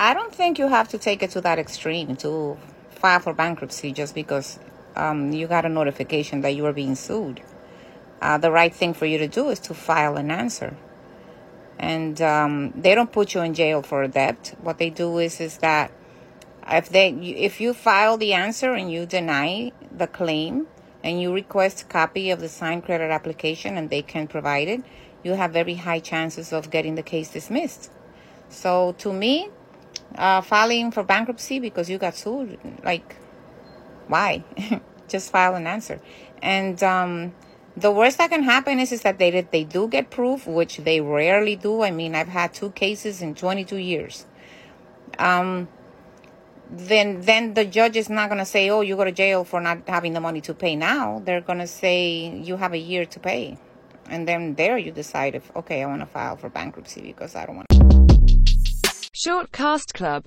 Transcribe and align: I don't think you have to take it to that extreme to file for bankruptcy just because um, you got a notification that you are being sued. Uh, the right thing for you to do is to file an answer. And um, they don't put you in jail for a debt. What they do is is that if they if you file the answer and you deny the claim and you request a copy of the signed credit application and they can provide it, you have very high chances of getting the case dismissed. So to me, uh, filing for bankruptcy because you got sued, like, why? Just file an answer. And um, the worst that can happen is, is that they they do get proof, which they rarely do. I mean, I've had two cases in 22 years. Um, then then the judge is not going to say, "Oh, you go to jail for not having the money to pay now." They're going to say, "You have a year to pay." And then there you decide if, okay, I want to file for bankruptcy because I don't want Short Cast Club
I 0.00 0.14
don't 0.14 0.32
think 0.32 0.60
you 0.60 0.68
have 0.68 0.86
to 0.90 0.98
take 0.98 1.24
it 1.24 1.30
to 1.30 1.40
that 1.40 1.58
extreme 1.58 2.14
to 2.18 2.56
file 2.88 3.18
for 3.18 3.34
bankruptcy 3.34 3.90
just 3.90 4.14
because 4.14 4.60
um, 4.94 5.32
you 5.32 5.48
got 5.48 5.64
a 5.64 5.68
notification 5.68 6.40
that 6.42 6.50
you 6.50 6.64
are 6.66 6.72
being 6.72 6.94
sued. 6.94 7.42
Uh, 8.22 8.38
the 8.38 8.52
right 8.52 8.72
thing 8.72 8.94
for 8.94 9.06
you 9.06 9.18
to 9.18 9.26
do 9.26 9.48
is 9.48 9.58
to 9.58 9.74
file 9.74 10.16
an 10.16 10.30
answer. 10.30 10.76
And 11.80 12.22
um, 12.22 12.72
they 12.76 12.94
don't 12.94 13.10
put 13.10 13.34
you 13.34 13.40
in 13.40 13.54
jail 13.54 13.82
for 13.82 14.04
a 14.04 14.08
debt. 14.08 14.56
What 14.62 14.78
they 14.78 14.88
do 14.88 15.18
is 15.18 15.40
is 15.40 15.58
that 15.58 15.90
if 16.70 16.88
they 16.90 17.10
if 17.10 17.60
you 17.60 17.74
file 17.74 18.16
the 18.16 18.34
answer 18.34 18.74
and 18.74 18.92
you 18.92 19.04
deny 19.04 19.72
the 19.90 20.06
claim 20.06 20.68
and 21.02 21.20
you 21.20 21.34
request 21.34 21.82
a 21.82 21.86
copy 21.86 22.30
of 22.30 22.38
the 22.38 22.48
signed 22.48 22.84
credit 22.84 23.10
application 23.10 23.76
and 23.76 23.90
they 23.90 24.02
can 24.02 24.28
provide 24.28 24.68
it, 24.68 24.80
you 25.24 25.32
have 25.34 25.50
very 25.50 25.74
high 25.74 25.98
chances 25.98 26.52
of 26.52 26.70
getting 26.70 26.94
the 26.94 27.02
case 27.02 27.30
dismissed. 27.32 27.90
So 28.48 28.94
to 28.98 29.12
me, 29.12 29.50
uh, 30.14 30.40
filing 30.40 30.90
for 30.90 31.02
bankruptcy 31.02 31.58
because 31.58 31.88
you 31.90 31.98
got 31.98 32.16
sued, 32.16 32.58
like, 32.84 33.16
why? 34.06 34.44
Just 35.08 35.30
file 35.30 35.54
an 35.54 35.66
answer. 35.66 36.00
And 36.42 36.82
um, 36.82 37.34
the 37.76 37.90
worst 37.90 38.18
that 38.18 38.30
can 38.30 38.42
happen 38.42 38.78
is, 38.78 38.92
is 38.92 39.02
that 39.02 39.18
they 39.18 39.30
they 39.30 39.64
do 39.64 39.88
get 39.88 40.10
proof, 40.10 40.46
which 40.46 40.78
they 40.78 41.00
rarely 41.00 41.56
do. 41.56 41.82
I 41.82 41.90
mean, 41.90 42.14
I've 42.14 42.28
had 42.28 42.52
two 42.52 42.70
cases 42.70 43.22
in 43.22 43.34
22 43.34 43.76
years. 43.76 44.26
Um, 45.18 45.68
then 46.70 47.22
then 47.22 47.54
the 47.54 47.64
judge 47.64 47.96
is 47.96 48.10
not 48.10 48.28
going 48.28 48.38
to 48.38 48.44
say, 48.44 48.68
"Oh, 48.68 48.82
you 48.82 48.96
go 48.96 49.04
to 49.04 49.12
jail 49.12 49.44
for 49.44 49.60
not 49.60 49.88
having 49.88 50.12
the 50.12 50.20
money 50.20 50.40
to 50.42 50.54
pay 50.54 50.76
now." 50.76 51.22
They're 51.24 51.40
going 51.40 51.60
to 51.60 51.66
say, 51.66 52.28
"You 52.44 52.56
have 52.56 52.74
a 52.74 52.78
year 52.78 53.06
to 53.06 53.20
pay." 53.20 53.58
And 54.10 54.26
then 54.26 54.54
there 54.54 54.78
you 54.78 54.90
decide 54.90 55.34
if, 55.34 55.54
okay, 55.54 55.82
I 55.82 55.86
want 55.86 56.00
to 56.00 56.06
file 56.06 56.36
for 56.36 56.48
bankruptcy 56.48 57.02
because 57.02 57.36
I 57.36 57.44
don't 57.44 57.56
want 57.56 57.66
Short 57.70 58.77
Cast 59.50 59.94
Club 59.94 60.22